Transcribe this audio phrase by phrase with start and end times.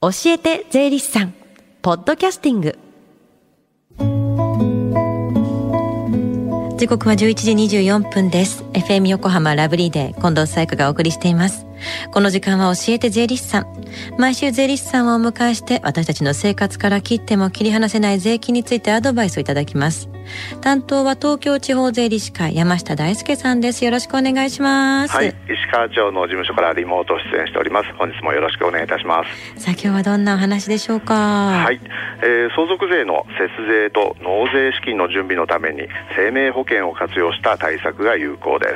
[0.00, 1.34] 教えて税理士さん。
[1.82, 2.78] ポッドキャスティング。
[6.78, 8.62] 時刻は11時24分です。
[8.74, 10.20] FM 横浜ラブリーデー。
[10.20, 11.66] 近藤紗友香がお送りしています。
[12.12, 13.66] この時間は教えて税理士さん。
[14.18, 20.08] 毎週税理士さんをお迎えして私たちの生活から切っても切り離せない税金についてアドバイスをいただきます。
[20.60, 23.84] 担当は東京地方税理士会山下大輔さんです。
[23.84, 25.14] よろしくお願いします。
[25.14, 25.28] はい。
[25.28, 25.36] 石
[25.72, 27.88] 川町の事務所からリモート出演しております。
[27.94, 29.24] 本日もよろしくお願いいたしま
[29.56, 29.62] す。
[29.62, 31.14] さあ今日はどんなお話でしょうか？
[31.14, 31.80] はい、
[32.22, 38.74] えー、相続税の節税と納税資金の準備のために生命保険を活用した対策が有効です、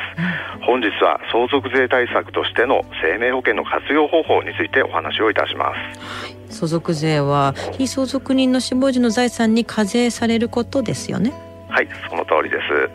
[0.60, 6.36] うん、本日は相続税対策としての生命保険の活用方法についてお話をいたします、はい。
[6.50, 11.32] 相続税は非相続人の死亡時の財産に課税されることですよね。
[11.68, 12.90] はいその通りです。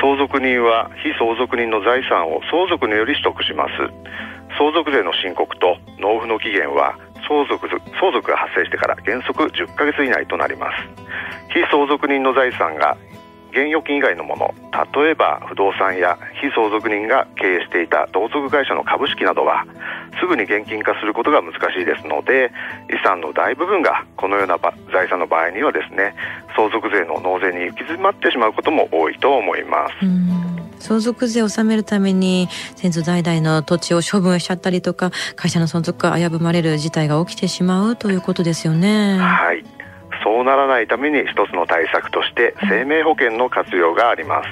[0.00, 3.72] 相続人は非相続人の財産を相続により取得します。
[4.56, 6.94] 相続税の申告と納付の期限は
[7.26, 10.86] 相続相続が発生してから原則10ヶ月以内となります。
[11.52, 12.96] 非相続人の財産が
[13.52, 14.54] 現預金以外のもの
[14.94, 19.64] 例えば不動産や非相続人が経営していた同族会社の株式などは
[20.20, 22.50] すぐに現金化することが難しいですので
[22.90, 24.58] 遺産の大部分がこのような
[24.92, 26.14] 財産の場合にはですね
[26.56, 29.94] 相続税の納税に行き詰まってしまうことも多いと思います。
[30.82, 39.16] 相続税を納めるために先祖代々の土地を処分しちゃったりとか会社の存続が危ぶまれる事態が起きてしまうということですよね。
[39.18, 39.64] はい
[40.42, 44.48] そうならないために一つの対策として生命保険の活用があります。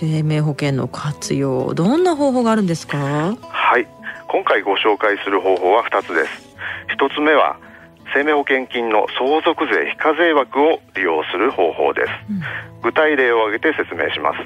[0.00, 2.98] 生命保険の活用どんな方法があるんですか？
[2.98, 3.86] はい。
[4.26, 6.56] 今回ご紹介する方法は2つです。
[6.98, 7.56] 1つ目は
[8.12, 12.42] 生命保険金の相続税非課税枠を利用する方法です、うん、
[12.82, 14.38] 具体例を挙げて説明します。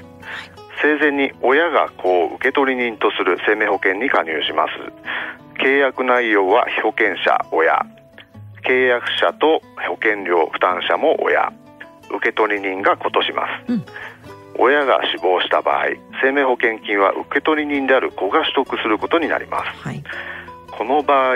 [0.83, 4.73] 生前に親が子を受取人とする生命保険に加入します。
[5.57, 7.83] 契約内容は被保険者親
[8.67, 11.53] 契約者と保険料負担者も親。
[12.17, 13.85] 受取人が子とします、うん、
[14.59, 15.87] 親が死亡した場合
[16.21, 20.03] 生命保険金は受取人である子が取得することになります、はい、
[20.71, 21.35] この場合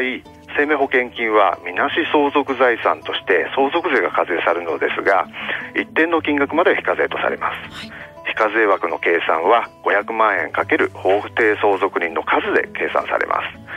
[0.56, 5.28] 生命保険金はみなし相続財産として相続税が課税されるのですが
[5.76, 13.68] 一定の金額まで非課税とされます、はい、非課税枠の計算は500万円かける法定相続人の数で計算されます。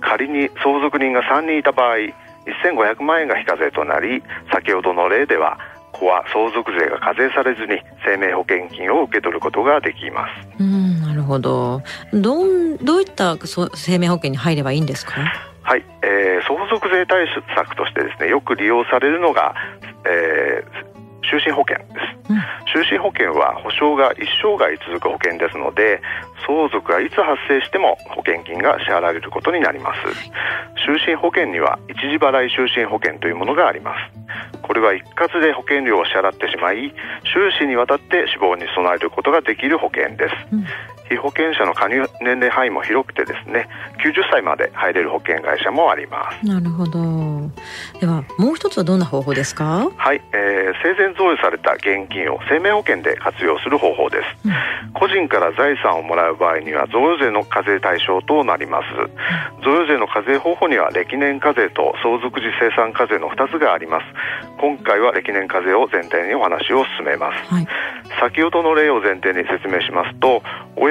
[0.00, 1.96] 仮に相続人が3人いた場合
[2.64, 5.58] 1500万円が非課税となり先ほどの例では
[5.92, 10.48] 子は相続税が課税されずに生命保険金を受け取ることができます。
[10.60, 11.80] うんなるほど。
[12.12, 13.36] どんどういった
[13.74, 15.12] 生命保険に入ればいいんですか？
[15.62, 17.26] はい、えー、相続税対
[17.56, 19.54] 策としてですねよく利用されるのが、
[20.04, 20.85] えー、
[21.30, 26.00] 就寝保険です、うん、就寝保険は保証が一生涯続く保険ですので
[26.46, 30.00] 相続がいつ発生しても保険金が支払われることになります。
[30.86, 34.62] 就寝保険には一時払い就寝保険というものがあります。
[34.62, 36.94] これは一括で保険料を支払ってしまい
[37.32, 40.66] 終始にわたって死亡に備えることができる保険です、うん
[41.08, 43.68] 被保険者の加入年齢範囲も広くてですね
[44.04, 46.46] 90歳まで入れる保険会社もあります。
[46.46, 46.98] なるほど。
[48.00, 49.88] ではもう一つはどんな方法ですか？
[49.96, 64.06] はい、えー、生前贈与された現金を生命保険で活用する方法です、うん、個人から財産をもらう場合には贈与税の課税対象となります、うん、贈与税の課税方法には歴年課税と相続時生産課税の2つがあります。
[64.58, 67.66] 今回は歴年課税を前提にお話を進めます、はい、
[68.20, 70.42] 先ほどの例を前提に説明しますと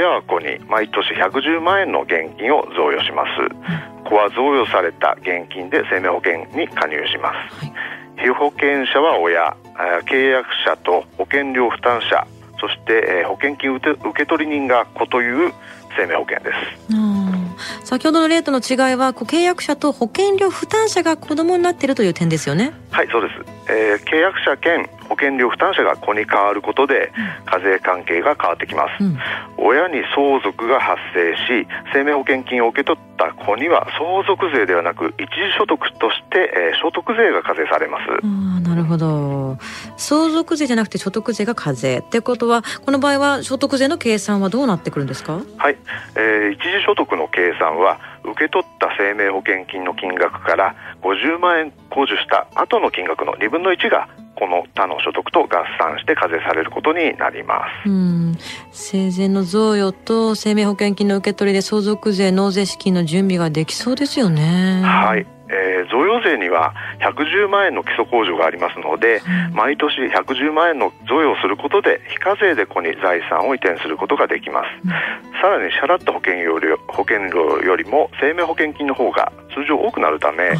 [0.05, 7.73] 親親子に毎年110万円の現金を贈与します、子は贈与された現金で生命保険に加入します、はい、
[8.21, 9.57] 被保険者は親
[10.05, 12.27] 契約者と保険料負担者
[12.59, 15.51] そして保険金受け取り人が子という
[15.97, 17.85] 生命保険です。
[17.85, 22.73] 先ほどの例との違いは契約者と保険料負担者が子供になっているという点ですよね。
[22.91, 27.11] はいそうです、えー、契約者兼保険料負担者が子に変わることで
[27.45, 29.17] 課税関係が変わってきます、うん、
[29.57, 35.27] 親に相続が発生し生命保険金を受け取った子には相続税ではなく一時
[35.57, 38.03] 所得として、えー、所得税が課税されます。
[38.23, 39.57] あなるほど。
[39.95, 45.40] 相続税じゃなくて所得税が課税ってことはこの場合は所得税の計算はどうなってくるんですか？
[45.57, 45.78] はい、
[46.16, 47.99] えー、一時所得の計算は
[48.31, 55.47] 受け取った生命保険金の金額から50万円控除した後の金額の2分の1がこの他の所得と合
[55.79, 57.89] 算して課税されることになります。
[57.89, 58.37] うん。
[58.72, 64.81] 生前の贈与と生命保険金の受け取りで相続税納税資金の準備ができそうですよね。
[64.83, 74.89] はいえー、贈与税には110万円の基礎控除がありますので、うん、毎年110万円の贈与をすることで非課税で子に財産を移転することができます、うん、
[75.41, 80.55] さらに支払った保険料保険料よりも生命保険金の方が通常多くなるため、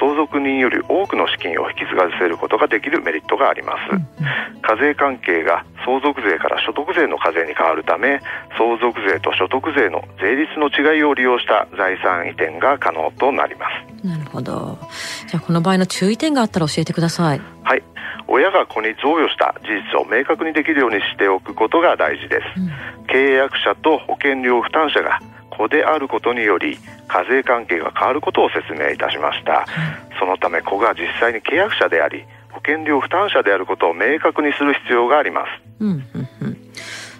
[0.00, 8.20] 相続人より多くの資金を引き継がせることができるメリットがあります、うん、課税関係が相続税から所得税の課税に変わるため
[8.56, 13.66] 相続税と所得税の税率の違いを利用した財産移転が可能となりま
[14.02, 14.06] す。
[14.06, 14.78] なるほど。
[15.26, 17.40] じゃあこの場合の注意点があったら教えてください。
[17.64, 17.82] はい。
[18.28, 25.18] 親が子に贈与した事実を明確にできるようにしておくことが大事です、うん、契約者と保険料負担者が
[25.58, 26.78] 子であることにより
[27.08, 29.66] 課税関係が変わることを説明いたしました、
[30.12, 35.48] うん、そのため子が実際に契約者であり保険料負担者であることを明確にする必要があります、
[35.80, 36.37] うんうんうん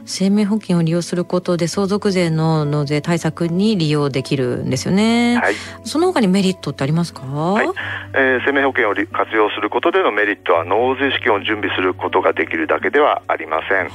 [0.08, 5.36] 生命保険を利用することで相続税の納税対策に利用できるんですよね。
[5.36, 5.54] はい。
[5.84, 7.22] その他にメリットってありますか？
[7.26, 7.68] はい。
[8.14, 13.90] えー、生命保険を活用することでのメリットは納税資金を準備することができるだけではありません。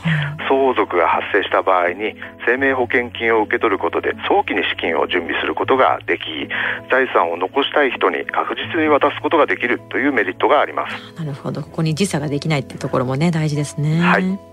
[0.48, 2.14] 相続が発生した場合に
[2.46, 6.24] 生命保険金を受け取ることで早期に資金を準備することができ、
[6.92, 10.96] 財産を残したい人に確実に渡すことができるというメリットがあります。
[11.18, 11.64] なるほど。
[11.64, 14.00] ここに時差ができないっていうところもね大事ですね。
[14.00, 14.53] はい。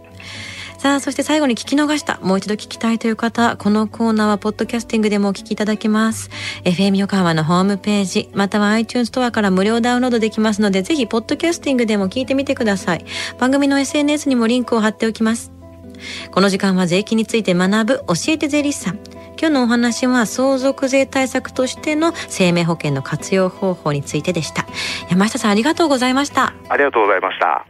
[0.80, 6.30] さあ、そして最後に聞き逃した、もう一度聞きたいという方、このコーナーはポッドキャスティングでもお聞きいただけます。
[6.64, 13.04] FM 横浜のホームページ、または iTunes ストアから無料ダウンロードできますので、ぜひポッドキャスティングでも聞いてみてください。
[13.38, 15.52] 番組の SNS にもリンクを貼っておきます。
[16.30, 18.98] この時間は税金について学ぶ教えて税理士さん。
[19.38, 24.64] 今日のお話は相続税対策としての生命保険の活用方法についてでした。
[25.10, 26.54] 山下さんありがとうございました。
[26.70, 27.69] ありがとうございました。